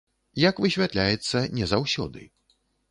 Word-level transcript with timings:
Як 0.43 0.61
высвятляецца, 0.63 1.45
не 1.61 1.71
заўсёды. 1.75 2.29